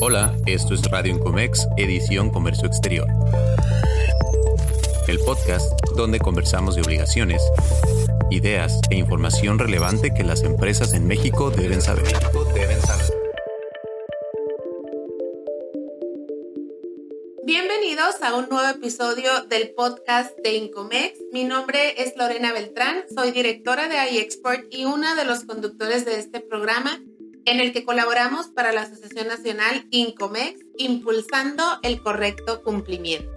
[0.00, 3.08] Hola, esto es Radio Incomex, edición Comercio Exterior.
[5.08, 7.42] El podcast donde conversamos de obligaciones,
[8.30, 12.04] ideas e información relevante que las empresas en México deben saber.
[17.44, 21.18] Bienvenidos a un nuevo episodio del podcast de Incomex.
[21.32, 26.20] Mi nombre es Lorena Beltrán, soy directora de iExport y una de los conductores de
[26.20, 27.02] este programa
[27.48, 33.30] en el que colaboramos para la Asociación Nacional Incomex, impulsando el correcto cumplimiento.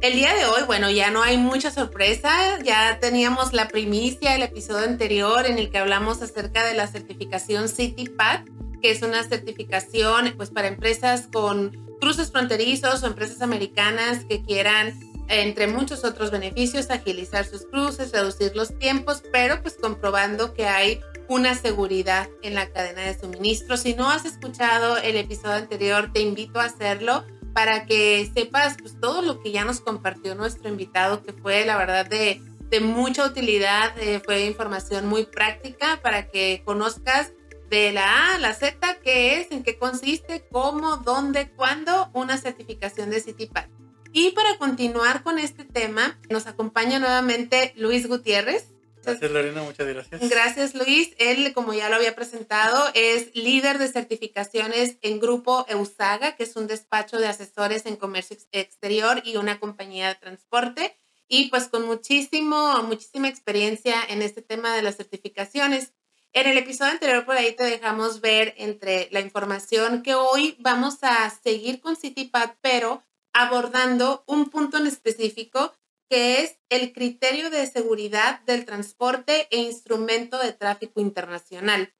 [0.00, 2.30] El día de hoy, bueno, ya no hay mucha sorpresa,
[2.62, 7.68] ya teníamos la primicia, el episodio anterior en el que hablamos acerca de la certificación
[7.68, 8.44] CityPad,
[8.80, 14.94] que es una certificación pues para empresas con cruces fronterizos o empresas americanas que quieran
[15.26, 21.00] entre muchos otros beneficios, agilizar sus cruces, reducir los tiempos, pero pues comprobando que hay
[21.28, 23.76] una seguridad en la cadena de suministro.
[23.76, 27.24] Si no has escuchado el episodio anterior, te invito a hacerlo
[27.54, 31.76] para que sepas pues, todo lo que ya nos compartió nuestro invitado, que fue la
[31.76, 37.32] verdad de, de mucha utilidad, eh, fue información muy práctica para que conozcas
[37.70, 42.36] de la A a la Z qué es, en qué consiste, cómo, dónde, cuándo una
[42.38, 43.66] certificación de CityPad.
[44.12, 48.73] Y para continuar con este tema, nos acompaña nuevamente Luis Gutiérrez.
[49.04, 50.28] Gracias Lorena, muchas gracias.
[50.28, 51.14] Gracias Luis.
[51.18, 56.56] Él, como ya lo había presentado, es líder de certificaciones en Grupo Eusaga, que es
[56.56, 60.96] un despacho de asesores en comercio exterior y una compañía de transporte.
[61.28, 65.92] Y pues con muchísimo, muchísima experiencia en este tema de las certificaciones.
[66.32, 70.98] En el episodio anterior por ahí te dejamos ver entre la información que hoy vamos
[71.02, 73.02] a seguir con CityPad, pero
[73.32, 75.72] abordando un punto en específico
[76.08, 81.94] que es el criterio de seguridad del transporte e instrumento de tráfico internacional.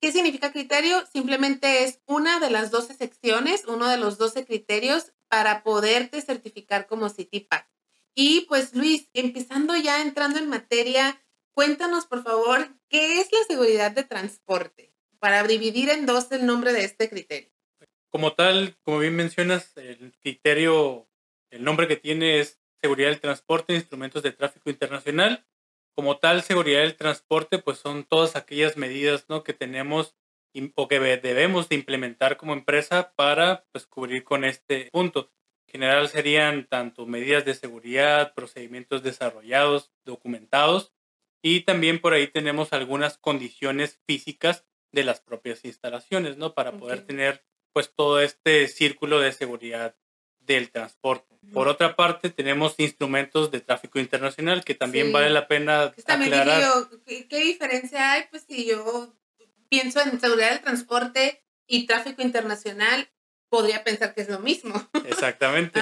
[0.00, 1.04] ¿Qué significa criterio?
[1.12, 6.86] Simplemente es una de las 12 secciones, uno de los 12 criterios para poderte certificar
[6.86, 7.68] como CityPack.
[8.14, 13.92] Y pues Luis, empezando ya entrando en materia, cuéntanos por favor, ¿qué es la seguridad
[13.92, 14.94] de transporte?
[15.18, 17.50] Para dividir en dos el nombre de este criterio.
[18.10, 21.08] Como tal, como bien mencionas, el criterio,
[21.50, 25.46] el nombre que tiene es seguridad del transporte instrumentos de tráfico internacional.
[25.94, 29.42] Como tal, seguridad del transporte, pues son todas aquellas medidas ¿no?
[29.42, 30.14] que tenemos
[30.74, 35.30] o que debemos de implementar como empresa para pues, cubrir con este punto.
[35.66, 40.92] En general serían tanto medidas de seguridad, procedimientos desarrollados, documentados
[41.42, 46.54] y también por ahí tenemos algunas condiciones físicas de las propias instalaciones, ¿no?
[46.54, 49.96] Para poder tener pues todo este círculo de seguridad
[50.46, 51.36] del transporte.
[51.52, 56.88] Por otra parte, tenemos instrumentos de tráfico internacional que también vale la pena aclarar.
[57.06, 58.24] ¿qué, ¿qué, diferencia hay?
[58.30, 59.14] Pues si yo
[59.68, 63.08] pienso en seguridad del transporte y tráfico internacional,
[63.48, 64.74] podría pensar que es lo mismo.
[65.06, 65.80] Exactamente.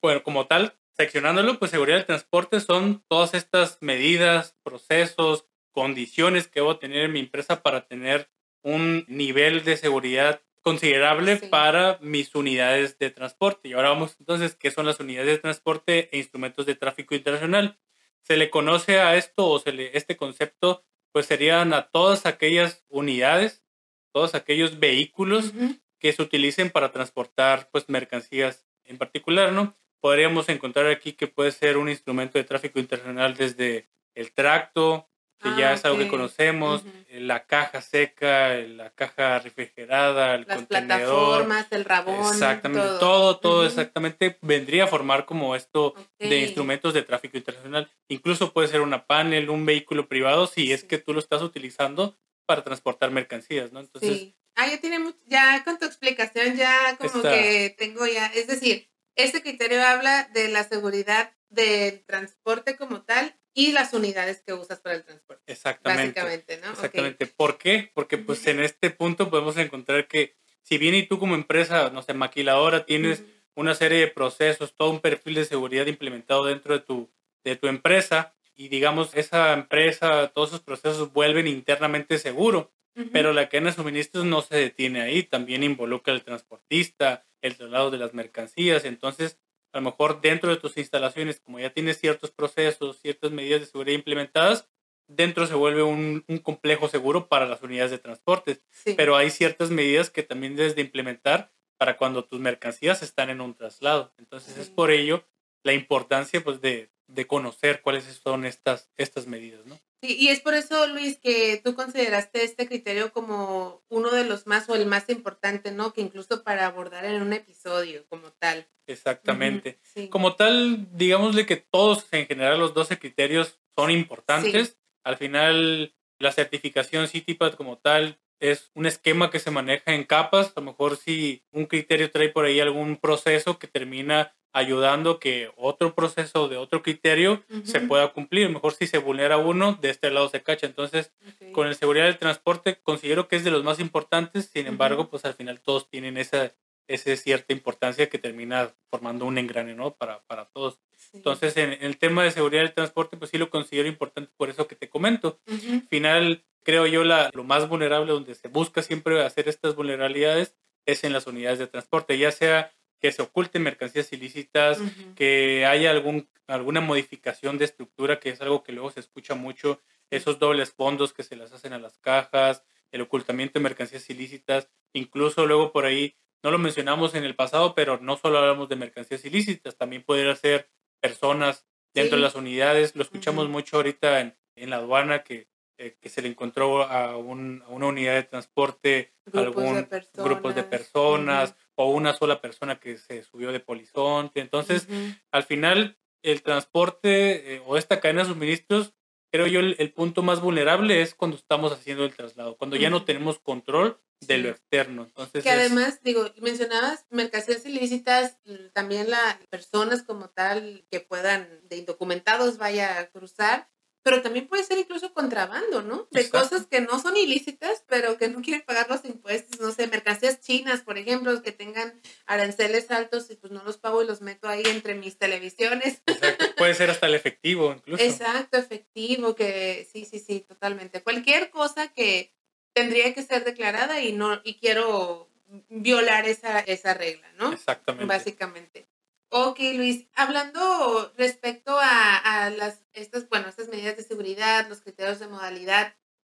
[0.00, 6.60] Bueno, como tal, seccionándolo, pues seguridad del transporte son todas estas medidas, procesos, condiciones que
[6.60, 8.30] debo tener en mi empresa para tener
[8.62, 13.68] un nivel de seguridad considerable para mis unidades de transporte.
[13.68, 17.78] Y ahora vamos entonces, ¿qué son las unidades de transporte e instrumentos de tráfico internacional?
[18.22, 22.84] Se le conoce a esto o se le, este concepto, pues serían a todas aquellas
[22.88, 23.62] unidades,
[24.10, 25.52] todos aquellos vehículos
[26.00, 29.78] que se utilicen para transportar pues mercancías en particular, ¿no?
[30.00, 35.50] Podríamos encontrar aquí que puede ser un instrumento de tráfico internacional desde el tracto, que
[35.50, 40.64] ya ah, es algo que conocemos, eh, la caja seca, la caja refrigerada, el Las
[40.64, 42.32] plataformas, el rabón.
[42.32, 47.90] Exactamente, todo, todo, exactamente vendría a formar como esto de instrumentos de tráfico internacional.
[48.08, 52.16] Incluso puede ser una panel, un vehículo privado, si es que tú lo estás utilizando
[52.46, 53.80] para transportar mercancías, ¿no?
[53.80, 54.36] Entonces, sí.
[54.54, 58.88] Ah, ya tiene mucho, ya con tu explicación ya como que tengo ya, es decir,
[59.14, 64.80] este criterio habla de la seguridad del transporte como tal y las unidades que usas
[64.80, 65.50] para el transporte.
[65.50, 66.20] Exactamente.
[66.20, 66.72] Básicamente, ¿no?
[66.72, 67.26] Exactamente.
[67.26, 67.90] ¿Por qué?
[67.94, 72.02] Porque pues en este punto podemos encontrar que si bien y tú como empresa, no
[72.02, 76.80] sé, maquiladora, tienes una serie de procesos, todo un perfil de seguridad implementado dentro de
[76.80, 77.10] tu,
[77.44, 82.72] de tu empresa y digamos esa empresa, todos esos procesos vuelven internamente seguro,
[83.10, 87.90] pero la cadena de suministros no se detiene ahí, también involucra al transportista, el traslado
[87.90, 89.38] de las mercancías, entonces
[89.76, 93.66] a lo mejor dentro de tus instalaciones, como ya tienes ciertos procesos, ciertas medidas de
[93.66, 94.66] seguridad implementadas,
[95.06, 98.58] dentro se vuelve un, complejo seguro para las unidades de transporte.
[98.96, 103.42] Pero hay ciertas medidas que también debes de implementar para cuando tus mercancías están en
[103.42, 104.14] un traslado.
[104.16, 105.24] Entonces es por ello
[105.62, 109.66] la importancia pues, de, de, conocer cuáles son estas, estas medidas.
[109.66, 109.78] ¿no?
[110.06, 114.46] Sí, y es por eso, Luis, que tú consideraste este criterio como uno de los
[114.46, 115.92] más o el más importante, ¿no?
[115.92, 118.68] Que incluso para abordar en un episodio como tal.
[118.86, 119.80] Exactamente.
[120.10, 124.78] Como tal, digámosle que todos en general los 12 criterios son importantes.
[125.02, 130.52] Al final, la certificación CITIPAD como tal es un esquema que se maneja en capas.
[130.54, 135.50] A lo mejor si un criterio trae por ahí algún proceso que termina ayudando que
[135.56, 138.48] otro proceso de otro criterio se pueda cumplir.
[138.48, 140.66] Mejor si se vulnera uno, de este lado se cacha.
[140.66, 141.12] Entonces,
[141.52, 144.50] con el seguridad del transporte, considero que es de los más importantes.
[144.50, 146.54] Sin embargo, pues al final todos tienen esa,
[146.88, 149.94] esa cierta importancia que termina formando un engrane, ¿no?
[149.94, 150.78] Para, para todos.
[151.12, 154.66] Entonces, en, el tema de seguridad del transporte, pues sí lo considero importante por eso
[154.66, 155.38] que te comento.
[155.46, 160.56] Al final, creo yo, la, lo más vulnerable donde se busca siempre hacer estas vulnerabilidades
[160.86, 164.78] es en las unidades de transporte, ya sea que se oculten mercancías ilícitas,
[165.14, 169.80] que haya algún, alguna modificación de estructura, que es algo que luego se escucha mucho,
[170.10, 174.70] esos dobles fondos que se las hacen a las cajas, el ocultamiento de mercancías ilícitas,
[174.92, 178.76] incluso luego por ahí, no lo mencionamos en el pasado, pero no solo hablamos de
[178.76, 180.70] mercancías ilícitas, también puede ser
[181.00, 185.98] personas dentro de las unidades, lo escuchamos mucho ahorita en, en la aduana que eh,
[186.00, 190.54] que se le encontró a, un, a, una unidad de transporte grupos algún de grupos
[190.54, 194.40] de personas o una sola persona que se subió de polizonte.
[194.40, 194.86] Entonces,
[195.32, 198.94] al final, el transporte eh, o esta cadena de suministros,
[199.32, 203.04] creo yo, el, punto más vulnerable es cuando estamos haciendo el traslado, cuando ya no
[203.04, 205.02] tenemos control de lo externo.
[205.02, 208.38] Entonces, que además, digo, mencionabas mercancías ilícitas,
[208.72, 213.68] también las personas como tal que puedan, de indocumentados, vaya a cruzar,
[214.06, 216.06] pero también puede ser incluso contrabando, ¿no?
[216.12, 219.88] De cosas que no son ilícitas, pero que no quieren pagar los impuestos, no sé,
[219.88, 224.20] mercancías chinas, por ejemplo, que tengan aranceles altos y pues no los pago y los
[224.20, 226.02] meto ahí entre mis televisiones.
[226.06, 226.44] Exacto.
[226.56, 228.00] Puede ser hasta el efectivo, incluso.
[228.00, 231.02] Exacto, efectivo, que sí, sí, sí, totalmente.
[231.02, 232.32] Cualquier cosa que
[232.74, 235.28] tendría que ser declarada y no, y quiero
[235.68, 237.52] violar esa, esa regla, ¿no?
[237.52, 238.06] Exactamente.
[238.06, 238.86] Básicamente.
[239.30, 245.26] Ok, Luis, hablando respecto a, las, estas, bueno, estas medidas de seguridad, los criterios de
[245.26, 245.94] modalidad,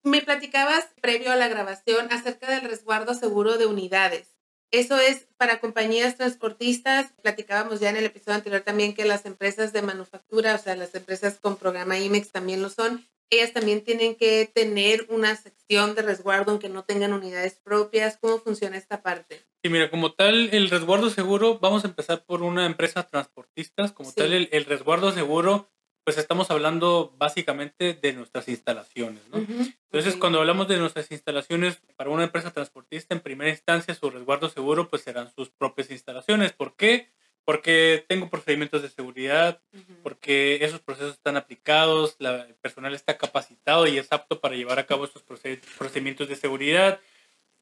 [0.04, 4.36] me platicabas previo a la grabación acerca del resguardo seguro de unidades.
[4.70, 7.12] Eso es para compañías transportistas.
[7.22, 10.94] Platicábamos ya en el episodio anterior también que las empresas de manufactura, o sea, las
[10.94, 16.02] empresas con programa IMEX también lo son ellas también tienen que tener una sección de
[16.02, 18.18] resguardo aunque no tengan unidades propias.
[18.18, 19.42] ¿Cómo funciona esta parte?
[19.62, 23.88] Sí, mira, como tal, el resguardo seguro, vamos a empezar por una empresa transportista.
[23.94, 25.68] Como tal, el, resguardo seguro,
[26.04, 29.38] pues estamos hablando básicamente de nuestras instalaciones, ¿no?
[29.38, 34.48] Entonces, cuando hablamos de nuestras instalaciones, para una empresa transportista, en primera instancia, su resguardo
[34.48, 36.52] seguro, pues serán sus propias instalaciones.
[36.52, 37.10] ¿Por qué?
[37.46, 39.62] Porque tengo procedimientos de seguridad,
[40.02, 44.86] porque esos procesos están aplicados, el personal está capacitado y es apto para llevar a
[44.86, 47.00] cabo estos procedimientos de seguridad.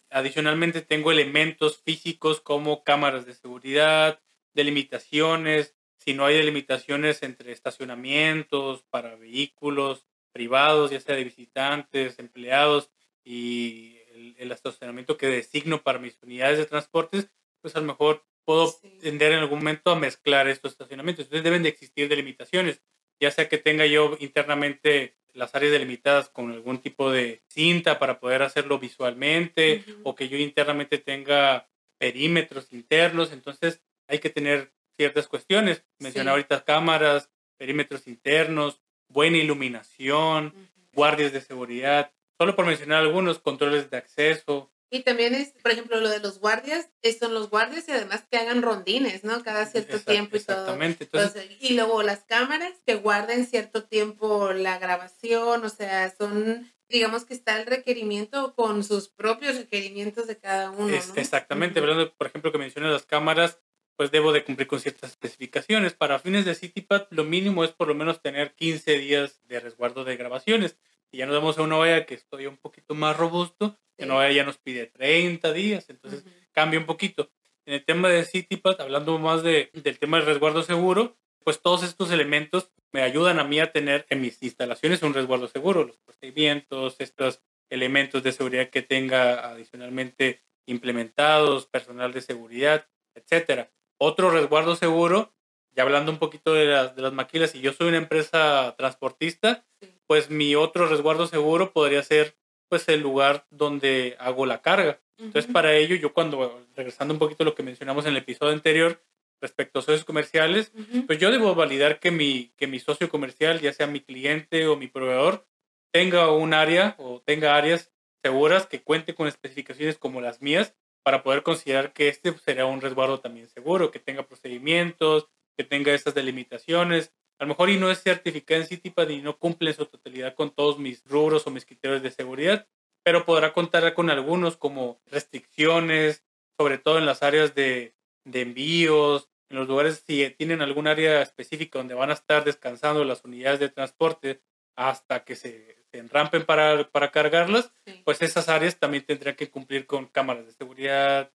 [0.08, 4.22] Adicionalmente tengo elementos físicos como cámaras de seguridad,
[4.54, 12.90] delimitaciones, si no hay delimitaciones entre estacionamientos para vehículos privados, ya sea de visitantes, empleados
[13.22, 17.28] y el, el estacionamiento que designo para mis unidades de transportes,
[17.60, 21.26] pues a lo mejor puedo tender en algún momento a mezclar estos estacionamientos.
[21.26, 22.82] Entonces deben de existir delimitaciones,
[23.20, 28.20] ya sea que tenga yo internamente las áreas delimitadas con algún tipo de cinta para
[28.20, 31.68] poder hacerlo visualmente o que yo internamente tenga
[31.98, 33.32] perímetros internos.
[33.32, 35.84] Entonces hay que tener ciertas cuestiones.
[35.98, 40.54] Mencioné ahorita cámaras, perímetros internos, buena iluminación,
[40.92, 42.12] guardias de seguridad.
[42.38, 46.38] Solo por mencionar algunos, controles de acceso, y también es, por ejemplo, lo de los
[46.38, 46.88] guardias,
[47.18, 49.42] son los guardias y además que hagan rondines, ¿no?
[49.42, 50.80] Cada cierto tiempo y todo.
[50.80, 51.56] Exactamente.
[51.60, 57.34] y luego las cámaras que guarden cierto tiempo la grabación, o sea, son, digamos que
[57.34, 60.94] está el requerimiento con sus propios requerimientos de cada uno.
[61.16, 63.58] Exactamente, hablando, por ejemplo, que mencioné las cámaras,
[63.96, 65.94] pues debo de cumplir con ciertas especificaciones.
[65.94, 70.04] Para fines de CityPad, lo mínimo es por lo menos tener 15 días de resguardo
[70.04, 70.76] de grabaciones.
[71.14, 74.28] Y ya nos vamos a una vaya que estoy un poquito más robusto, que no
[74.28, 77.30] ya nos pide 30 días, entonces cambia un poquito.
[77.66, 81.84] En el tema de CityPad, hablando más de, del tema del resguardo seguro, pues todos
[81.84, 85.98] estos elementos me ayudan a mí a tener en mis instalaciones un resguardo seguro, los
[85.98, 93.70] procedimientos, estos elementos de seguridad que tenga adicionalmente implementados, personal de seguridad, etcétera.
[93.98, 95.32] Otro resguardo seguro,
[95.74, 99.64] ya hablando un poquito de las, de las maquilas, si yo soy una empresa transportista,
[100.06, 102.36] pues mi otro resguardo seguro podría ser
[102.68, 105.00] pues el lugar donde hago la carga.
[105.18, 108.52] Entonces, para ello, yo cuando, regresando un poquito a lo que mencionamos en el episodio
[108.52, 109.00] anterior,
[109.40, 110.72] respecto a socios comerciales,
[111.06, 114.76] pues yo debo validar que mi, que mi socio comercial, ya sea mi cliente o
[114.76, 115.46] mi proveedor,
[115.92, 121.22] tenga un área o tenga áreas seguras que cuente con especificaciones como las mías para
[121.22, 126.14] poder considerar que este será un resguardo también seguro, que tenga procedimientos, que tenga estas
[126.14, 127.12] delimitaciones.
[127.38, 130.34] A lo mejor y no es certificada en CITIPAD y no cumple en su totalidad
[130.34, 132.68] con todos mis rubros o mis criterios de seguridad,
[133.02, 136.24] pero podrá contar con algunos como restricciones,
[136.56, 137.94] sobre todo en las áreas de,
[138.24, 143.04] de envíos, en los lugares si tienen algún área específica donde van a estar descansando
[143.04, 144.42] las unidades de transporte
[144.76, 147.72] hasta que se, se enrampen para, para cargarlas,
[148.04, 151.32] pues esas áreas también tendrían que cumplir con cámaras de seguridad,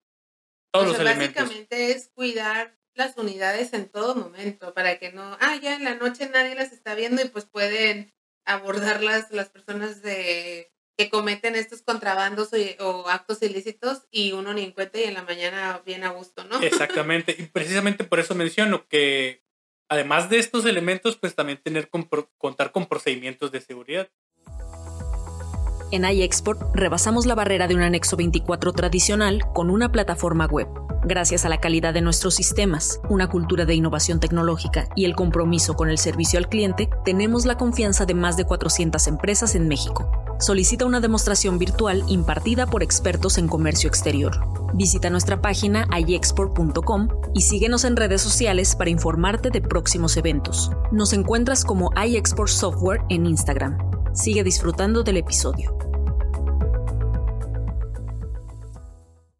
[0.71, 1.35] todos los elementos.
[1.35, 5.95] Básicamente es cuidar las unidades en todo momento para que no, ah, ya en la
[5.95, 8.13] noche nadie las está viendo y pues pueden
[8.45, 14.71] abordarlas las personas de que cometen estos contrabandos o, actos ilícitos y uno ni en
[14.73, 16.61] cuenta y en la mañana bien a gusto, ¿no?
[16.61, 19.45] Exactamente, y precisamente por eso menciono que
[19.87, 21.89] además de estos elementos, pues también tener
[22.37, 24.09] contar con procedimientos de seguridad.
[25.91, 30.67] En iExport rebasamos la barrera de un anexo 24 tradicional con una plataforma web.
[31.03, 35.75] Gracias a la calidad de nuestros sistemas, una cultura de innovación tecnológica y el compromiso
[35.75, 40.11] con el servicio al cliente, tenemos la confianza de más de 400 empresas en México
[40.39, 44.39] solicita una demostración virtual impartida por expertos en comercio exterior.
[44.73, 50.71] Visita nuestra página iexport.com y síguenos en redes sociales para informarte de próximos eventos.
[50.91, 53.98] Nos encuentras como iExport Software en Instagram.
[54.21, 55.77] Sigue disfrutando del episodio.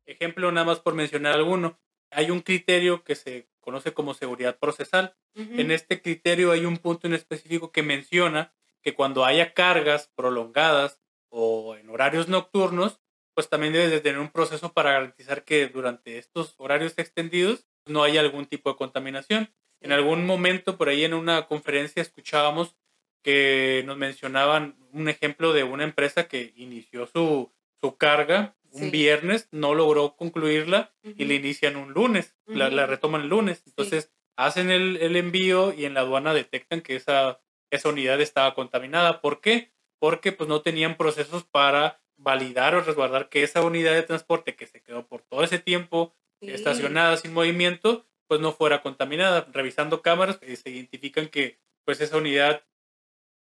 [0.06, 1.78] Ejemplo, nada más por mencionar alguno.
[2.12, 5.18] Hay un criterio que se conoce como seguridad procesal.
[5.36, 11.02] En este criterio hay un punto en específico que menciona que cuando haya cargas prolongadas
[11.28, 13.02] o en horarios nocturnos,
[13.34, 18.02] pues también debes de tener un proceso para garantizar que durante estos horarios extendidos no
[18.04, 19.54] haya algún tipo de contaminación.
[19.82, 22.78] En algún momento por ahí en una conferencia escuchábamos
[23.24, 29.48] que nos mencionaban un ejemplo de una empresa que inició su, su carga un viernes,
[29.52, 33.64] no logró concluirla y la inician un lunes, la, la, retoman el lunes.
[33.66, 37.40] Entonces hacen el, el, envío y en la aduana detectan que esa
[37.72, 39.22] esa unidad estaba contaminada.
[39.22, 39.72] ¿Por qué?
[40.00, 44.68] Porque pues no tenían procesos para validar o resguardar que esa unidad de transporte que
[44.68, 49.48] se quedó por todo ese tiempo estacionada sin movimiento, pues no fuera contaminada.
[49.52, 52.64] Revisando cámaras eh, se identifican que pues esa unidad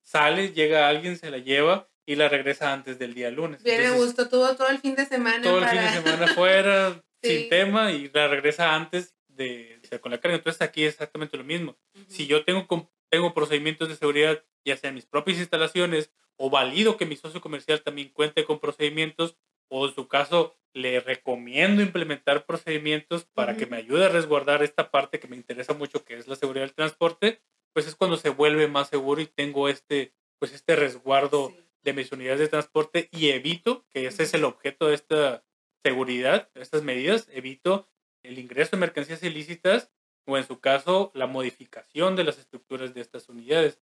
[0.05, 3.63] sale, llega alguien, se la lleva y la regresa antes del día lunes.
[3.63, 5.43] Bien, me gustó, tuvo todo el fin de semana.
[5.43, 10.21] Todo el fin de semana fuera, sin tema, y la regresa antes de, con la
[10.21, 10.37] carga.
[10.37, 11.77] Entonces aquí es exactamente lo mismo.
[12.09, 12.67] Si yo tengo
[13.11, 17.41] tengo procedimientos de seguridad, ya sea en mis propias instalaciones, o valido que mi socio
[17.41, 19.37] comercial también cuente con procedimientos,
[19.77, 24.93] o en su caso le recomiendo implementar procedimientos para que me ayude a resguardar esta
[24.93, 28.29] parte que me interesa mucho, que es la seguridad del transporte, pues es cuando se
[28.29, 31.53] vuelve más seguro y tengo este, pues este resguardo
[31.83, 35.45] de mis unidades de transporte y evito, que ese es el objeto de esta
[35.83, 37.89] seguridad, de estas medidas, evito
[38.23, 39.91] el ingreso de mercancías ilícitas
[40.25, 43.81] o en su caso la modificación de las estructuras de estas unidades.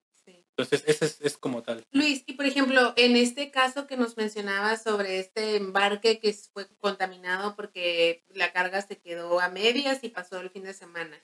[0.56, 1.82] Entonces, ese es, como tal.
[1.92, 6.68] Luis, y por ejemplo, en este caso que nos mencionabas sobre este embarque que fue
[6.76, 11.18] contaminado porque la carga se quedó a medias y pasó el fin de semana.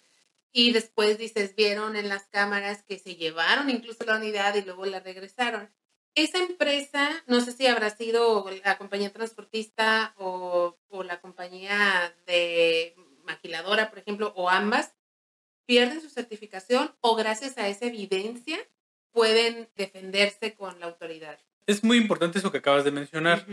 [0.51, 4.87] Y después dices, vieron en las cámaras que se llevaron incluso la unidad y luego
[4.87, 5.71] la regresaron.
[6.15, 12.97] Esa empresa, no sé si habrá sido la compañía transportista o, o la compañía de
[13.25, 14.95] maquiladora, por ejemplo, o ambas,
[15.67, 18.59] pierden su certificación o gracias a esa evidencia
[19.13, 21.39] pueden defenderse con la autoridad.
[21.67, 23.47] Es muy importante eso que acabas de mencionar.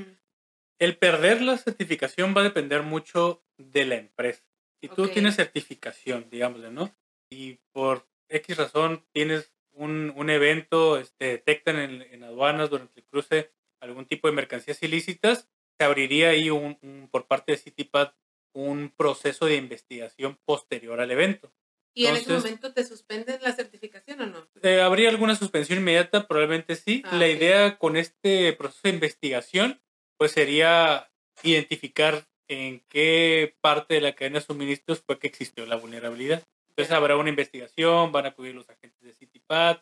[0.80, 4.44] El perder la certificación va a depender mucho de la empresa.
[4.82, 6.96] Si tú tienes certificación, digámosle, ¿no?
[7.30, 13.06] Y por X razón tienes un, un evento, este, detectan en, en, aduanas durante el
[13.06, 18.14] cruce algún tipo de mercancías ilícitas, se abriría ahí un, por parte de CityPad
[18.54, 21.54] un proceso de investigación posterior al evento.
[21.96, 24.48] ¿Y en ese momento te suspenden la certificación o no?
[24.62, 26.28] Eh, ¿Habría alguna suspensión inmediata?
[26.28, 27.02] Probablemente sí.
[27.06, 29.82] Ah, la idea con este proceso de investigación
[30.18, 31.10] pues sería
[31.42, 36.44] identificar en qué parte de la cadena de suministros fue que existió la vulnerabilidad.
[36.70, 39.78] Entonces habrá una investigación, van a acudir los agentes de CityPad,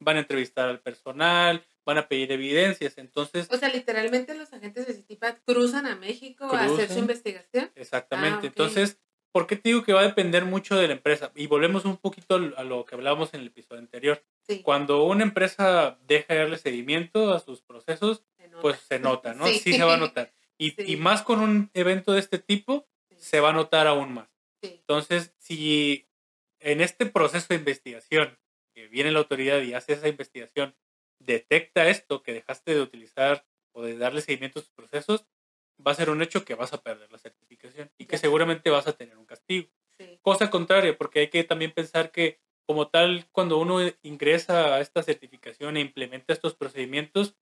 [0.00, 2.96] van a entrevistar al personal, van a pedir evidencias.
[2.96, 7.70] Entonces, o sea, literalmente los agentes de CityPad cruzan a México a hacer su investigación.
[7.74, 8.46] Exactamente.
[8.46, 8.98] Ah, Entonces,
[9.32, 11.32] ¿Por qué te digo que va a depender mucho de la empresa?
[11.34, 14.24] Y volvemos un poquito a lo que hablábamos en el episodio anterior.
[14.62, 18.24] Cuando una empresa deja de darle seguimiento a sus procesos,
[18.60, 19.46] pues se nota, ¿no?
[19.46, 19.74] Sí.
[19.74, 20.32] se va a notar.
[20.56, 24.28] Y, y, más con un evento de este tipo, se va a notar aún más.
[24.62, 26.08] Entonces, si
[26.60, 28.38] en este proceso de investigación,
[28.74, 30.74] que viene la autoridad y hace esa investigación,
[31.20, 35.26] detecta esto, que dejaste de utilizar o de darle seguimiento a tus procesos,
[35.86, 38.86] va a ser un hecho que vas a perder la certificación y que seguramente vas
[38.86, 39.68] a tener un castigo.
[40.22, 45.02] Cosa contraria, porque hay que también pensar que como tal, cuando uno ingresa a esta
[45.02, 47.34] certificación e implementa estos procedimientos,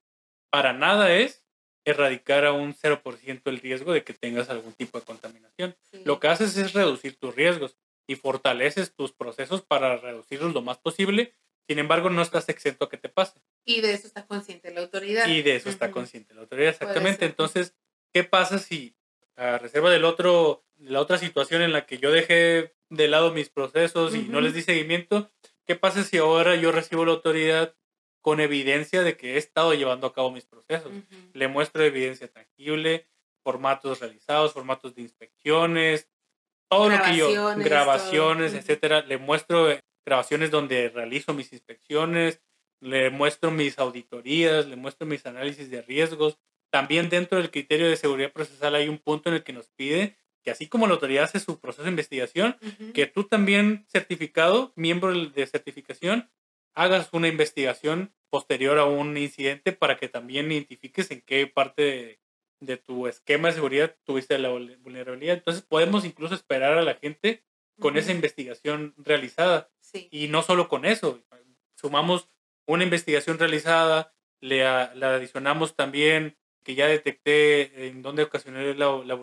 [0.50, 1.44] para nada es
[1.84, 5.76] erradicar a un 0% el riesgo de que tengas algún tipo de contaminación.
[6.04, 7.76] Lo que haces es reducir tus riesgos
[8.06, 11.34] y fortaleces tus procesos para reducirlos lo más posible.
[11.68, 13.40] Sin embargo, no estás exento a que te pase.
[13.64, 15.26] Y de eso está consciente la autoridad.
[15.26, 17.24] Y de eso está consciente la autoridad, exactamente.
[17.24, 17.74] Entonces,
[18.16, 18.96] ¿qué pasa si
[19.36, 23.30] a reserva del otro, de la otra situación en la que yo dejé de lado
[23.30, 25.30] mis procesos y no les di seguimiento,
[25.66, 27.76] ¿qué pasa si ahora yo recibo la autoridad
[28.22, 30.92] con evidencia de que he estado llevando a cabo mis procesos?
[31.34, 33.06] Le muestro evidencia tangible,
[33.44, 36.08] formatos realizados, formatos de inspecciones,
[36.70, 39.02] todo lo que yo, grabaciones, etcétera.
[39.02, 42.40] Le muestro eh, grabaciones donde realizo mis inspecciones,
[42.80, 46.38] le muestro mis auditorías, le muestro mis análisis de riesgos.
[46.70, 50.16] También dentro del criterio de seguridad procesal hay un punto en el que nos pide
[50.46, 52.56] que así como la autoridad hace su proceso de investigación,
[52.94, 56.30] que tú también certificado, miembro de certificación,
[56.72, 62.20] hagas una investigación posterior a un incidente para que también identifiques en qué parte
[62.60, 65.34] de, tu esquema de seguridad tuviste la vulnerabilidad.
[65.34, 67.42] Entonces podemos incluso esperar a la gente
[67.80, 69.72] con esa investigación realizada.
[70.12, 71.24] Y no solo con eso,
[71.74, 72.30] sumamos
[72.68, 79.14] una investigación realizada, le, le adicionamos también que ya detecté en dónde ocasionó la,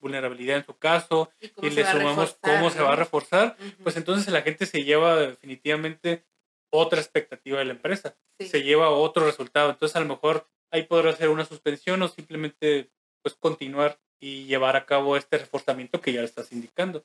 [0.00, 4.40] vulnerabilidad en su caso y, le sumamos cómo se va a reforzar, pues entonces la
[4.40, 6.24] gente se lleva definitivamente
[6.70, 9.68] otra expectativa de la empresa, se lleva otro resultado.
[9.68, 14.74] Entonces a lo mejor ahí podrá ser una suspensión o simplemente pues continuar y llevar
[14.76, 17.04] a cabo este reforzamiento que ya estás indicando.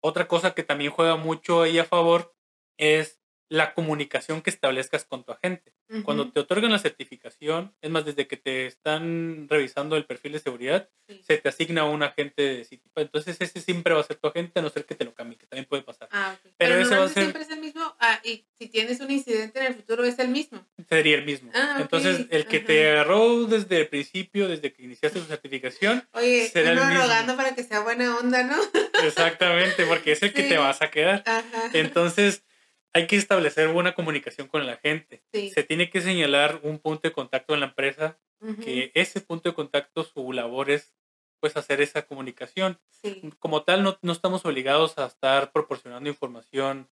[0.00, 2.34] Otra cosa que también juega mucho ahí a favor
[2.76, 5.72] es la comunicación que establezcas con tu agente.
[6.04, 10.38] Cuando te otorgan la certificación, es más, desde que te están revisando el perfil de
[10.38, 10.90] seguridad,
[11.22, 13.00] se te asigna un agente de tipo.
[13.00, 15.38] Entonces, ese siempre va a ser tu agente, a no ser que te lo cambie,
[15.38, 16.08] que también puede pasar.
[16.12, 17.22] Ah, Pero, ese va a ser...
[17.22, 17.96] siempre es el mismo.
[17.98, 20.66] Ah, y si tienes un incidente en el futuro, es el mismo.
[20.90, 21.50] Sería el mismo.
[21.54, 26.48] Ah, Entonces, el que te agarró desde el principio, desde que iniciaste tu certificación, Oye,
[26.48, 27.00] será el mismo.
[27.02, 28.56] rogando para que sea buena onda, ¿no?
[29.02, 31.24] Exactamente, porque es el que te vas a quedar.
[31.72, 32.42] Entonces,
[32.98, 35.22] hay que establecer buena comunicación con la gente.
[35.32, 38.18] Se tiene que señalar un punto de contacto en la empresa,
[38.64, 40.94] que ese punto de contacto, su labor es
[41.40, 42.80] pues hacer esa comunicación.
[43.38, 46.90] Como tal, no, no, estamos obligados a estar proporcionando información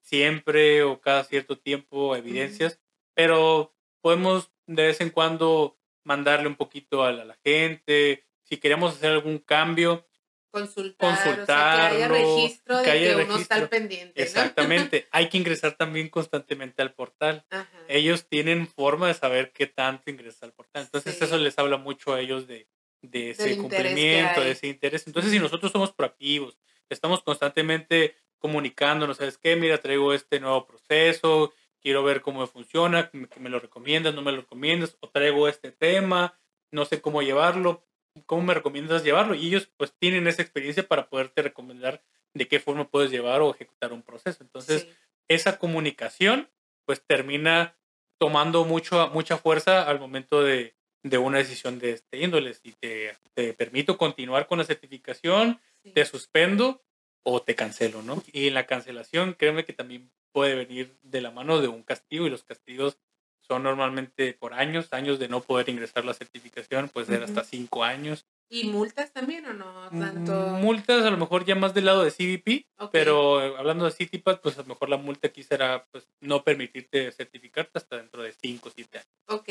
[0.00, 2.80] siempre o cada cierto tiempo, evidencias,
[3.14, 8.24] pero podemos de vez en cuando mandarle un poquito a la gente.
[8.44, 10.06] Si queremos hacer algún cambio,
[10.50, 14.22] consultar, que haya registro de que, uno está al pendiente.
[14.22, 15.08] Exactamente.
[15.12, 17.44] Hay que ingresar también constantemente al portal.
[17.88, 20.84] Ellos tienen forma de saber qué tanto ingresa al portal.
[20.84, 22.68] Entonces eso les habla mucho a ellos de,
[23.02, 25.06] de ese cumplimiento, de ese interés.
[25.06, 26.58] Entonces si nosotros somos proactivos,
[26.88, 29.56] estamos constantemente comunicándonos, ¿sabes qué?
[29.56, 34.32] Mira, traigo este nuevo proceso, quiero ver cómo funciona, me, me lo recomiendas, no me
[34.32, 36.38] lo recomiendas, o traigo este tema,
[36.70, 37.84] no sé cómo llevarlo
[38.26, 39.34] ¿cómo me recomiendas llevarlo?
[39.34, 42.02] Y ellos pues tienen esa experiencia para poderte recomendar
[42.34, 44.42] de qué forma puedes llevar o ejecutar un proceso.
[44.42, 44.86] Entonces,
[45.28, 46.48] esa comunicación
[46.84, 47.76] pues termina
[48.18, 52.54] tomando mucho, mucha fuerza al momento de, de una decisión de este índole.
[52.54, 55.60] Si te, te permito continuar con la certificación,
[55.94, 56.82] te suspendo
[57.22, 58.22] o te cancelo, ¿no?
[58.32, 62.26] Y en la cancelación, créeme que también puede venir de la mano de un castigo
[62.26, 62.98] y los castigos
[63.50, 67.82] son normalmente por años, años de no poder ingresar la certificación, puede ser hasta cinco
[67.82, 68.24] años.
[68.48, 69.90] ¿Y multas también o no?
[69.90, 70.50] Tanto...
[70.50, 74.40] Multas a lo mejor ya más del lado de CBP, pero eh, hablando de CITIPAD,
[74.40, 78.32] pues a lo mejor la multa aquí será pues no permitirte certificarte hasta dentro de
[78.32, 79.10] cinco o siete años.
[79.26, 79.48] Ok,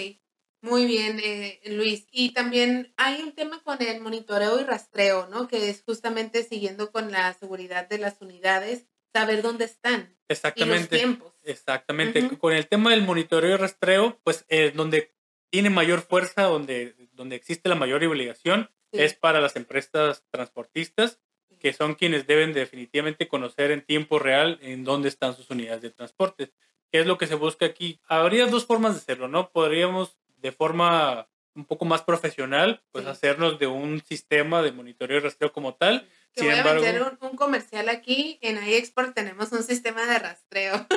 [0.62, 2.08] muy bien, eh, Luis.
[2.10, 5.50] Y también hay un tema con el monitoreo y rastreo, ¿no?
[5.50, 10.16] Que es justamente siguiendo con la seguridad de las unidades saber dónde están.
[10.28, 10.76] Exactamente.
[10.76, 11.34] Y los tiempos.
[11.44, 12.38] Exactamente.
[12.38, 15.14] Con el tema del monitoreo y rastreo, pues eh, donde
[15.50, 21.20] tiene mayor fuerza, donde, donde existe la mayor obligación, es para las empresas transportistas,
[21.60, 25.92] que son quienes deben definitivamente conocer en tiempo real en dónde están sus unidades de
[25.92, 26.52] transporte.
[26.92, 28.00] ¿Qué es lo que se busca aquí?
[28.08, 29.52] Habría dos formas de hacerlo, ¿no?
[29.52, 35.22] Podríamos de forma un poco más profesional, pues hacernos de un sistema de monitoreo y
[35.22, 38.38] rastreo como tal, que voy a meter un, comercial aquí.
[38.42, 40.88] En iExport tenemos un sistema de rastreo.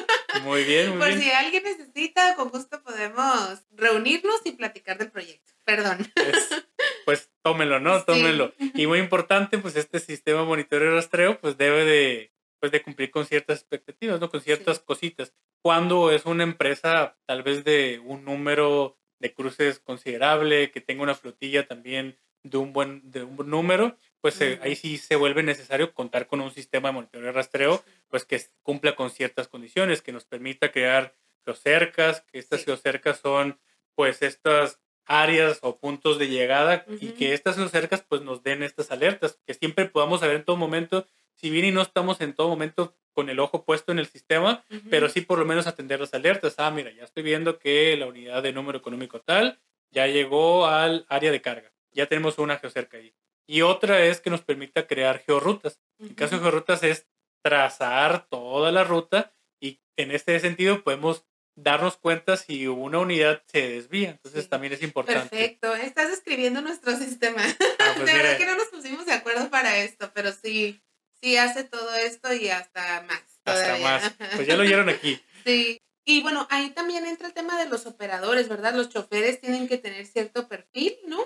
[0.44, 5.52] Muy bien, muy Por si alguien necesita, con gusto podemos reunirnos y platicar del proyecto.
[5.64, 5.98] Perdón.
[6.14, 6.64] Pues,
[7.04, 8.02] pues tómelo, ¿no?
[8.04, 8.54] Tómelo.
[8.74, 12.82] Y muy importante, pues este sistema de monitoreo y rastreo, pues debe de, pues, de
[12.82, 14.30] cumplir con ciertas expectativas, ¿no?
[14.30, 15.34] Con ciertas cositas.
[15.62, 21.14] cuando es una empresa tal vez de un número de cruces considerable, que tenga una
[21.14, 25.92] flotilla también de un buen, de un número, pues eh, ahí sí se vuelve necesario
[25.92, 30.12] contar con un sistema de monitoreo y rastreo, pues que cumpla con ciertas condiciones, que
[30.12, 33.58] nos permita crear geocercas, que estas geocercas son
[33.96, 38.92] pues estas áreas o puntos de llegada y que estas geocercas pues nos den estas
[38.92, 41.04] alertas, que siempre podamos saber en todo momento,
[41.34, 44.64] si bien y no estamos en todo momento con el ojo puesto en el sistema,
[44.88, 46.54] pero sí por lo menos atender las alertas.
[46.58, 49.58] Ah, mira, ya estoy viendo que la unidad de número económico tal
[49.90, 51.72] ya llegó al área de carga.
[51.90, 53.12] Ya tenemos una geocerca ahí.
[53.46, 55.80] Y otra es que nos permita crear georrutas.
[55.98, 57.06] En el caso de georrutas es
[57.42, 63.68] trazar toda la ruta y en este sentido podemos darnos cuenta si una unidad se
[63.68, 64.10] desvía.
[64.10, 65.28] Entonces también es importante.
[65.28, 65.74] Perfecto.
[65.74, 67.42] Estás escribiendo nuestro sistema.
[67.78, 70.82] Ah, pues de verdad que no nos pusimos de acuerdo para esto, pero sí,
[71.20, 73.22] sí hace todo esto y hasta más.
[73.44, 74.14] Hasta más.
[74.36, 75.20] Pues ya lo oyeron aquí.
[75.44, 75.78] sí.
[76.04, 78.74] Y bueno, ahí también entra el tema de los operadores, ¿verdad?
[78.74, 81.24] Los choferes tienen que tener cierto perfil, ¿no?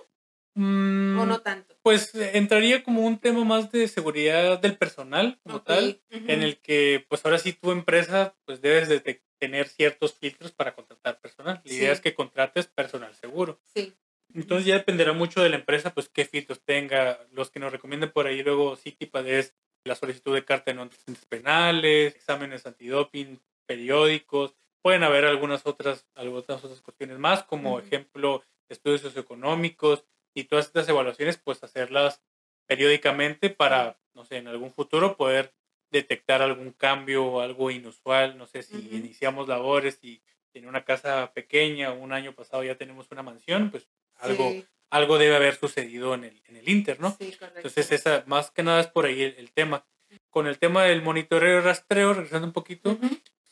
[0.57, 1.77] ¿O mm, no tanto?
[1.83, 7.05] Pues entraría como un tema más de seguridad del personal, como tal, en el que,
[7.11, 11.61] pues ahora sí, tu empresa, pues debes de tener ciertos filtros para contratar personal.
[11.63, 13.61] La idea es que contrates personal seguro.
[13.75, 13.93] Sí.
[14.35, 17.21] Entonces ya dependerá mucho de la empresa, pues qué filtros tenga.
[17.33, 20.83] Los que nos recomienden por ahí luego CITIPAD es la solicitud de carta de no
[20.83, 24.55] antecedentes penales, exámenes antidoping, periódicos.
[24.81, 30.05] Pueden haber algunas otras, algunas otras cuestiones más, como ejemplo, estudios socioeconómicos
[30.37, 32.23] y todas estas evaluaciones, pues hacerlas
[32.67, 35.55] periódicamente para, no sé, en algún futuro poder
[35.91, 38.37] detectar algún cambio o algo inusual.
[38.37, 40.21] No sé si iniciamos labores y
[40.53, 44.55] en una casa pequeña, un año pasado ya tenemos una mansión, pues algo,
[44.91, 47.17] algo debe haber sucedido en el, en el Inter, ¿no?
[47.19, 49.87] Entonces, esa, más que nada es por ahí el, tema.
[50.29, 52.99] Con el tema del monitoreo y rastreo, regresando un poquito,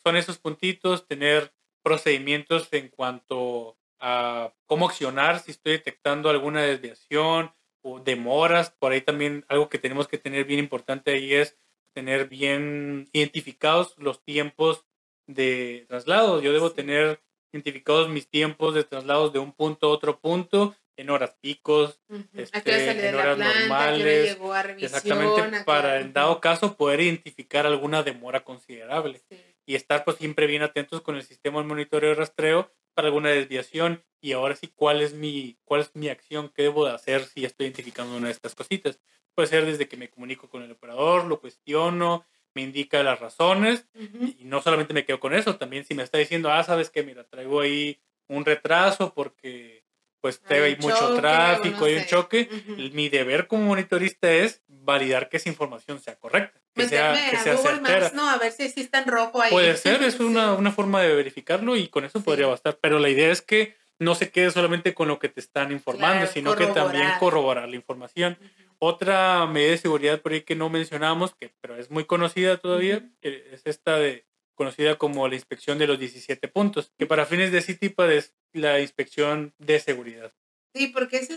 [0.03, 7.53] son esos puntitos, tener procedimientos en cuanto a cómo accionar si estoy detectando alguna desviación
[7.81, 8.71] o demoras.
[8.71, 11.57] Por ahí también algo que tenemos que tener bien importante ahí es
[11.93, 14.85] tener bien identificados los tiempos
[15.27, 16.41] de traslado.
[16.41, 17.21] Yo debo tener
[17.53, 22.01] identificados mis tiempos de traslados de un punto a otro punto en horas picos,
[22.33, 24.37] este, en horas normales,
[24.77, 29.21] exactamente para en dado caso poder identificar alguna demora considerable.
[29.65, 33.29] Y estar pues siempre bien atentos con el sistema de monitoreo y rastreo para alguna
[33.29, 37.25] desviación y ahora sí cuál es mi cuál es mi acción qué debo de hacer
[37.25, 38.99] si estoy identificando una de estas cositas
[39.35, 43.85] puede ser desde que me comunico con el operador lo cuestiono me indica las razones
[43.93, 47.03] y no solamente me quedo con eso, también si me está diciendo, ah, sabes que,
[47.03, 49.83] mira, traigo ahí un retraso porque
[50.21, 52.49] pues hay, mucho tráfico, hay un choque,
[52.93, 58.11] mi deber como monitorista es validar que esa información sea correcta, sea, que sea certera.
[58.13, 59.51] no, a ver si, está en rojo ahí.
[59.51, 63.09] Puede ser, es una, una forma de verificarlo y con eso podría bastar, pero la
[63.09, 66.67] idea es que no se quede solamente con lo que te están informando, sino que
[66.67, 68.37] también corroborar la información.
[68.77, 73.07] Otra medida de seguridad por ahí que no mencionamos, que, pero es muy conocida todavía,
[73.21, 77.61] es esta de conocida como la inspección de los 17 puntos, que para fines de
[77.61, 80.33] CITIPAD es la inspección de seguridad.
[80.75, 81.29] Sí, porque es,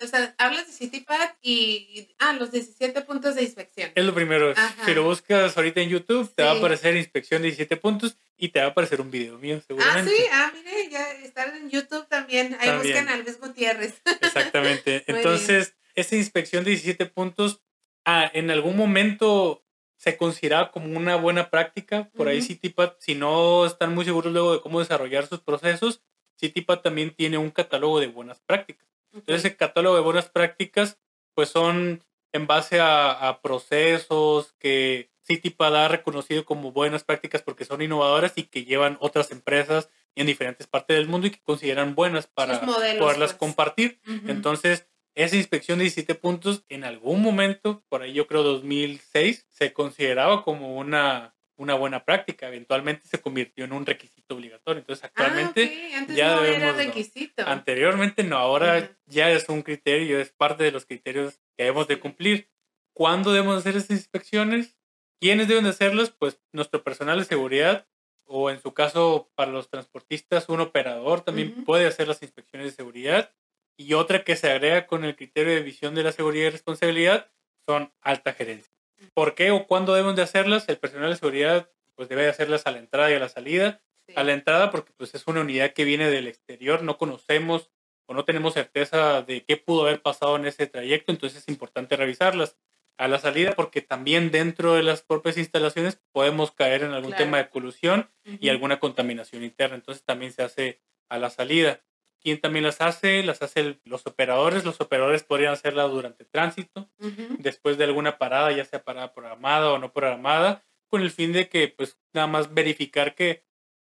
[0.00, 3.92] o sea, hablas de CITIPAD y, ah, los 17 puntos de inspección.
[3.94, 4.54] Es lo primero.
[4.86, 8.48] Si lo buscas ahorita en YouTube, te va a aparecer inspección de 17 puntos y
[8.48, 10.10] te va a aparecer un video mío, seguramente.
[10.10, 12.56] Ah, sí, ah, mire, ya están en YouTube también.
[12.58, 14.00] Ahí buscan a Luis Gutiérrez.
[14.22, 15.04] Exactamente.
[15.06, 17.60] Entonces, esa inspección de 17 puntos
[18.06, 19.62] ah, en algún momento
[19.96, 22.08] se considera como una buena práctica.
[22.16, 26.02] Por ahí CITIPAD, si no están muy seguros luego de cómo desarrollar sus procesos,
[26.38, 28.86] CITIPAD también tiene un catálogo de buenas prácticas.
[29.12, 30.98] Entonces, ese catálogo de buenas prácticas,
[31.34, 37.82] pues son en base a, procesos que CITIPAD ha reconocido como buenas prácticas porque son
[37.82, 42.26] innovadoras y que llevan otras empresas en diferentes partes del mundo y que consideran buenas
[42.26, 43.34] para poderlas pues.
[43.34, 44.00] compartir.
[44.26, 49.72] Entonces, esa inspección de 17 puntos en algún momento, por ahí yo creo 2006, se
[49.72, 52.48] consideraba como una, una buena práctica.
[52.48, 54.80] Eventualmente se convirtió en un requisito obligatorio.
[54.80, 57.46] Entonces ah, actualmente ya no era requisito.
[57.46, 61.98] Anteriormente no, ahora ya es un criterio, es parte de los criterios que debemos de
[61.98, 62.50] cumplir.
[62.92, 64.76] ¿Cuándo debemos hacer esas inspecciones?
[65.20, 66.10] ¿Quiénes deben de hacerlas?
[66.10, 67.86] Pues nuestro personal de seguridad
[68.26, 72.76] o en su caso para los transportistas un operador también puede hacer las inspecciones de
[72.76, 73.32] seguridad
[73.78, 77.30] y otra que se agrega con el criterio de visión de la seguridad y responsabilidad
[77.66, 78.72] son alta gerencia.
[79.14, 80.68] ¿Por qué o cuándo deben de hacerlas?
[80.68, 83.80] El personal de seguridad pues debe de hacerlas a la entrada y a la salida.
[84.14, 87.70] A la entrada porque pues es una unidad que viene del exterior, no conocemos
[88.06, 91.96] o no tenemos certeza de qué pudo haber pasado en ese trayecto, entonces es importante
[91.96, 92.56] revisarlas.
[92.98, 97.36] a la salida, porque también dentro de las propias instalaciones podemos caer en algún tema
[97.36, 99.76] de colusión y alguna contaminación interna.
[99.76, 100.80] Entonces también se hace
[101.10, 101.82] a la salida.
[102.20, 103.22] ¿Quién también las hace?
[103.22, 104.64] Las hacen los operadores.
[104.64, 106.90] Los operadores podrían hacerla durante tránsito,
[107.38, 111.48] después de alguna parada, ya sea parada programada o no programada, con el fin de
[111.48, 113.44] que, pues, nada más verificar que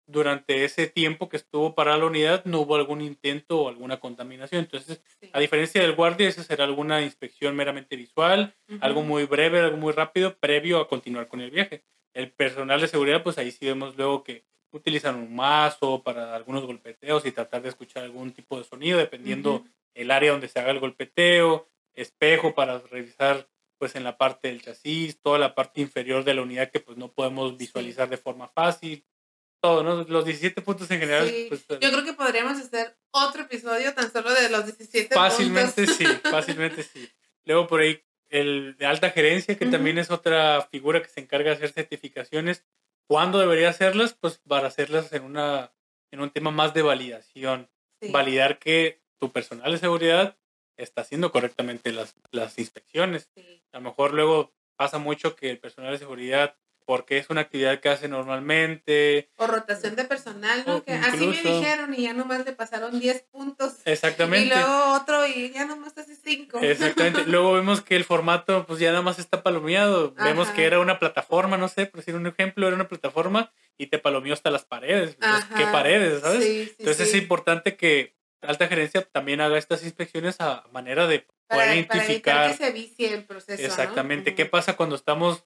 [0.10, 4.62] durante ese tiempo que estuvo para la unidad no hubo algún intento o alguna contaminación.
[4.62, 9.78] Entonces, a diferencia del guardia, esa será alguna inspección meramente visual, algo muy breve, algo
[9.78, 11.84] muy rápido, previo a continuar con el viaje.
[12.14, 16.66] El personal de seguridad, pues ahí sí vemos luego que utilizan un mazo para algunos
[16.66, 20.72] golpeteos y tratar de escuchar algún tipo de sonido, dependiendo el área donde se haga
[20.72, 26.24] el golpeteo, espejo para revisar pues en la parte del chasis, toda la parte inferior
[26.24, 29.06] de la unidad que pues no podemos visualizar de forma fácil,
[29.62, 30.04] todo, ¿no?
[30.04, 31.32] Los 17 puntos en general.
[31.48, 36.06] Pues, Yo creo que podríamos hacer otro episodio tan solo de los 17 fácilmente sí,
[36.30, 37.10] fácilmente sí.
[37.46, 41.50] Luego por ahí el de alta gerencia, que también es otra figura que se encarga
[41.50, 42.64] de hacer certificaciones.
[43.10, 44.14] ¿Cuándo debería hacerlas?
[44.14, 45.74] Pues para hacerlas en, una,
[46.12, 47.68] en un tema más de validación.
[48.12, 50.38] Validar que tu personal de seguridad
[50.78, 53.32] está haciendo correctamente las, las inspecciones.
[53.72, 56.56] A lo mejor luego pasa mucho que el personal de seguridad
[56.90, 59.30] porque es una actividad que hace normalmente.
[59.38, 60.84] O rotación de personal, ¿no?
[60.84, 63.76] Que así me dijeron y ya nomás le pasaron 10 puntos.
[63.86, 64.48] Exactamente.
[64.48, 66.58] Y luego otro y ya nomás hace 5.
[66.62, 67.26] Exactamente.
[67.28, 70.16] luego vemos que el formato pues ya nada más está palomeado.
[70.16, 73.86] Vemos que era una plataforma, no sé, por decir un ejemplo, era una plataforma y
[73.86, 75.16] te palomeó hasta las paredes.
[75.20, 76.44] Pues, ¿Qué paredes, sabes?
[76.44, 81.76] Sí, Entonces es importante que alta gerencia también haga estas inspecciones a manera de poder
[81.76, 82.36] identificar.
[82.36, 83.62] Para que se vicie el proceso.
[83.62, 84.34] Exactamente.
[84.34, 85.44] ¿Qué pasa cuando estamos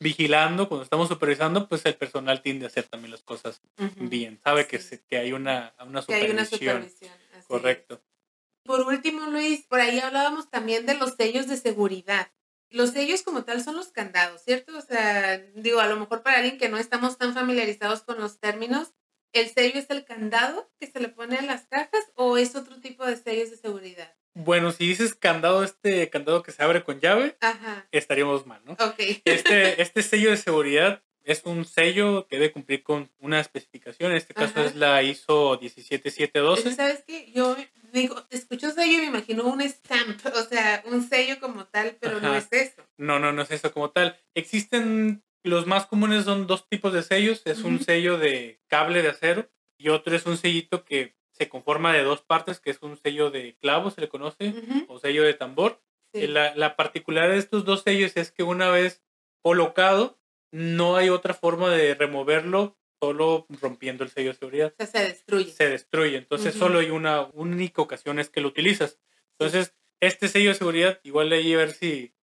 [0.00, 3.60] vigilando, cuando estamos supervisando, pues el personal tiende a hacer también las cosas
[3.96, 4.40] bien.
[4.42, 6.88] Sabe que, que hay una, una supervisión.
[7.46, 8.02] Correcto.
[8.64, 12.30] Por último, Luis, por ahí hablábamos también de los sellos de seguridad.
[12.70, 14.76] Los sellos como tal son los candados, ¿cierto?
[14.76, 18.40] O sea, digo, a lo mejor para alguien que no estamos tan familiarizados con los
[18.40, 18.92] términos,
[19.32, 22.78] ¿el sello es el candado que se le pone a las cajas o es otro
[22.80, 24.14] tipo de sellos de seguridad?
[24.38, 27.36] Bueno, si dices candado, este candado que se abre con llave,
[27.90, 28.72] estaríamos mal, ¿no?
[28.74, 28.98] Ok.
[29.24, 34.12] Este, este sello de seguridad es un sello que debe cumplir con una especificación.
[34.12, 36.72] En este caso es la ISO 17712.
[36.72, 37.32] ¿Sabes qué?
[37.32, 37.56] Yo
[37.92, 42.20] digo, escucho sello y me imagino un stamp, o sea, un sello como tal, pero
[42.20, 42.82] no es eso.
[42.96, 44.16] No, no, no es eso como tal.
[44.34, 47.42] Existen, los más comunes son dos tipos de sellos.
[47.44, 51.17] Es un sello de cable de acero y otro es un sellito que
[51.68, 54.54] se conforma de dos partes, que es un sello de clavo, se le conoce,
[54.88, 55.82] o sello de tambor.
[56.14, 59.02] Eh, la, la, particularidad de estos dos sellos es que una vez
[59.42, 60.18] colocado,
[60.50, 64.72] no hay otra forma de removerlo solo rompiendo el sello de seguridad.
[64.72, 65.50] O sea, se destruye.
[65.52, 66.16] Se destruye.
[66.16, 68.98] Entonces solo hay una única ocasión es que lo utilizas.
[69.38, 72.14] Entonces, este sello de seguridad, igual leí a ver si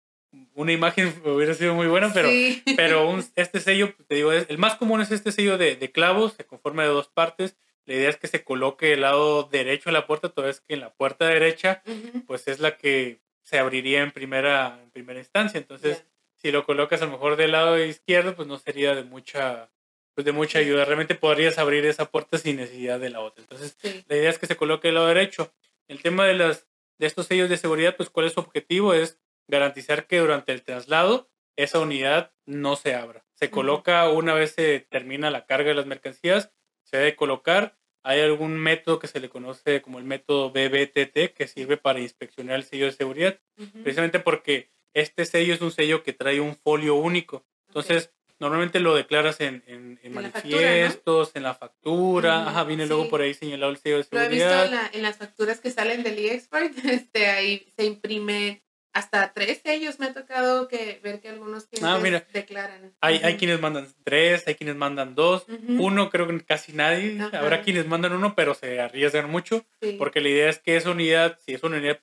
[0.54, 2.28] una imagen hubiera sido muy buena, pero,
[2.76, 6.44] pero este sello, te digo, el más común es este sello de, de clavos, se
[6.44, 10.06] conforma de dos partes la idea es que se coloque el lado derecho de la
[10.06, 11.82] puerta, toda vez que en la puerta derecha,
[12.26, 15.58] pues es la que se abriría en primera, en primera instancia.
[15.58, 19.70] Entonces, si lo colocas a lo mejor del lado izquierdo, pues no sería de mucha,
[20.14, 20.84] pues de mucha ayuda.
[20.84, 23.42] Realmente podrías abrir esa puerta sin necesidad de la otra.
[23.42, 25.54] Entonces, la idea es que se coloque el lado derecho.
[25.86, 26.66] El tema de, las,
[26.98, 30.62] de estos sellos de seguridad, pues cuál es su objetivo, es garantizar que durante el
[30.62, 33.24] traslado esa unidad no se abra.
[33.34, 36.52] Se coloca una vez se termina la carga de las mercancías
[36.86, 37.76] se debe colocar.
[38.02, 42.56] Hay algún método que se le conoce como el método BBTT que sirve para inspeccionar
[42.56, 43.40] el sello de seguridad,
[43.82, 47.44] precisamente porque este sello es un sello que trae un folio único.
[47.66, 53.34] Entonces, normalmente lo declaras en, en, manifiestos, en la factura, Ajá, viene luego por ahí
[53.34, 54.70] señalado el sello de seguridad.
[54.70, 58.62] Lo he visto en, las facturas que salen del eXpert, este, ahí se imprime
[58.96, 62.00] hasta tres sellos me ha tocado que ver que algunos ah,
[62.32, 62.94] declaran.
[63.02, 67.60] Hay, hay quienes mandan tres, hay quienes mandan dos, uno creo que casi nadie, habrá
[67.60, 69.66] quienes mandan uno, pero se arriesgan mucho,
[69.98, 72.00] porque la idea es que esa unidad, si es una unidad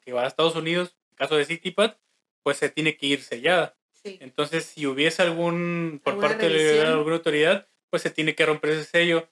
[0.00, 1.96] que va a Estados Unidos, en caso de CityPad,
[2.42, 3.76] pues se tiene que ir sellada.
[4.02, 8.84] Entonces, si hubiese algún, por parte de alguna autoridad, pues se tiene que romper ese
[8.84, 9.28] sello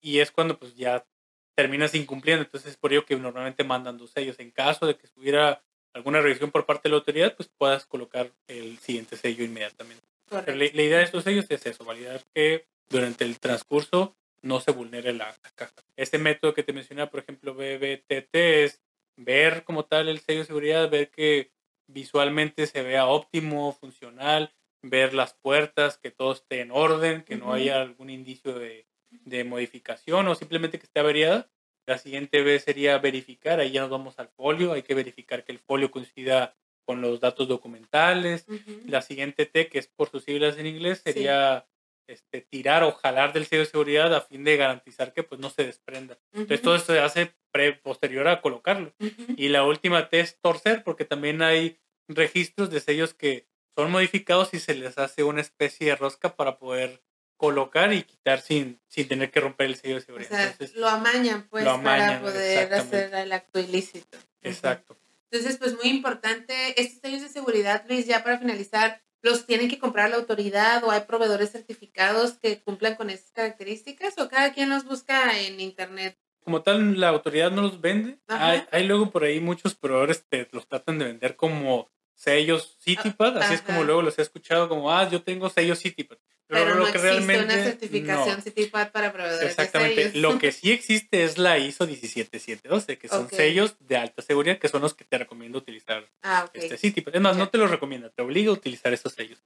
[0.00, 1.06] y es cuando pues ya
[1.54, 2.42] terminas incumpliendo.
[2.42, 4.38] Entonces, es por ello que normalmente mandan dos sellos.
[4.38, 5.62] En caso de que estuviera
[5.98, 10.06] alguna revisión por parte de la autoridad, pues puedas colocar el siguiente sello inmediatamente.
[10.30, 15.12] la, idea de estos sellos es eso, validar que durante el transcurso no se vulnere
[15.12, 15.74] la, caja.
[15.96, 18.80] Este método que te mencionaba, por ejemplo, BBTT, es
[19.16, 21.50] ver como tal el sello de seguridad, ver que
[21.88, 27.52] visualmente se vea óptimo, funcional, ver las puertas, que todo esté en orden, que no
[27.52, 31.50] haya algún indicio de, de modificación o simplemente que esté averiada
[31.88, 35.52] la siguiente vez sería verificar, ahí ya nos vamos al folio, hay que verificar que
[35.52, 38.44] el folio coincida con los datos documentales.
[38.86, 41.66] La siguiente T, que es por sus siglas en inglés, sería
[42.06, 45.48] este, tirar o jalar del sello de seguridad a fin de garantizar que pues no
[45.48, 46.18] se desprenda.
[46.32, 48.92] Entonces todo esto se hace pre posterior a colocarlo.
[49.38, 54.52] Y la última T es torcer, porque también hay registros de sellos que son modificados
[54.52, 57.02] y se les hace una especie de rosca para poder
[57.38, 60.54] colocar y quitar sin, sin tener que romper el sello de seguridad.
[60.74, 64.18] lo amañan pues para poder hacer el acto ilícito.
[64.42, 64.98] Exacto.
[65.30, 69.78] Entonces, pues muy importante, estos sellos de seguridad, Luis, ya para finalizar, ¿los tienen que
[69.78, 74.68] comprar la autoridad o hay proveedores certificados que cumplan con esas características o cada quien
[74.68, 76.18] los busca en internet?
[76.42, 78.18] Como tal, la autoridad no los vende.
[78.26, 83.38] Hay, hay, luego por ahí muchos proveedores que los tratan de vender como sellos CityPad,
[83.38, 86.18] así es como luego los he escuchado como, ah, yo tengo sellos CityPad.
[86.48, 90.12] Pero, no existe realmente, una certificación CityPad para proveedores Exactamente.
[90.14, 94.68] Lo que sí existe es la ISO 17712, que son sellos de alta seguridad, que
[94.68, 97.16] son los que te recomiendo utilizar ah, este CityPad.
[97.16, 99.38] Es más, no te los recomienda, te obliga a utilizar esos sellos.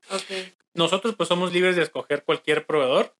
[0.75, 3.15] Nosotros pues somos libres de escoger cualquier proveedor.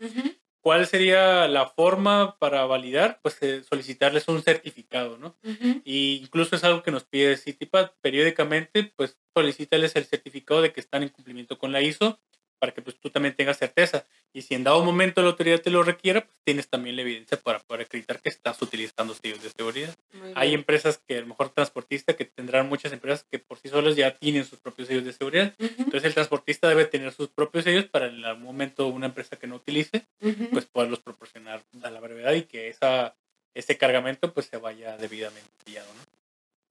[0.63, 3.19] ¿Cuál sería la forma para validar?
[3.21, 5.37] Pues eh, solicitarles un certificado, ¿no?
[5.85, 10.81] Y incluso es algo que nos pide CityPad periódicamente, pues solicítales el certificado de que
[10.81, 12.21] están en cumplimiento con la ISO
[12.63, 14.07] para que pues, tú también tengas certeza.
[14.33, 17.37] Y si en dado momento la autoridad te lo requiera, pues tienes también la evidencia
[17.37, 19.93] para poder acreditar que estás utilizando sellos de seguridad.
[20.37, 23.97] Hay empresas que, a lo mejor transportista, que tendrán muchas empresas que por sí solas
[23.97, 25.53] ya tienen sus propios sellos de seguridad.
[25.59, 29.49] Entonces el transportista debe tener sus propios sellos para en algún momento una empresa que
[29.49, 30.07] no utilice,
[30.53, 33.17] pues poderlos proporcionar a la brevedad y que esa,
[33.55, 36.22] ese cargamento pues se vaya debidamente pillado, ¿no?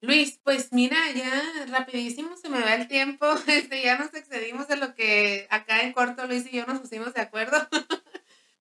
[0.02, 4.78] Luis, pues mira, ya rapidísimo se me va el tiempo, este, ya nos excedimos de
[4.78, 7.58] lo que acá en corto Luis y yo nos pusimos de acuerdo.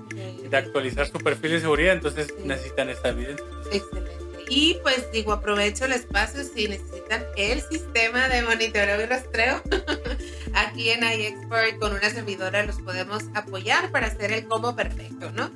[0.49, 3.45] de actualizar su perfil de seguridad, entonces necesitan esta evidencia.
[3.71, 4.23] Excelente.
[4.49, 9.61] Y pues digo, aprovecho el espacio si necesitan el sistema de monitoreo y rastreo.
[10.53, 15.49] Aquí en iExpert con una servidora los podemos apoyar para hacer el combo perfecto, ¿no?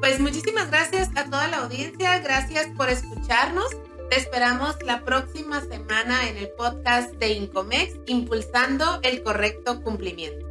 [0.00, 3.68] Pues muchísimas gracias a toda la audiencia, gracias por escucharnos.
[4.10, 10.49] Te esperamos la próxima semana en el podcast de Incomex, impulsando el correcto cumplimiento.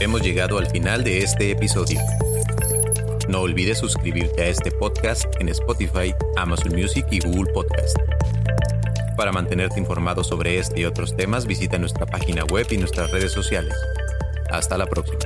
[0.00, 2.00] Hemos llegado al final de este episodio.
[3.28, 7.96] No olvides suscribirte a este podcast en Spotify, Amazon Music y Google Podcast.
[9.16, 13.32] Para mantenerte informado sobre este y otros temas, visita nuestra página web y nuestras redes
[13.32, 13.74] sociales.
[14.50, 15.18] Hasta la próxima.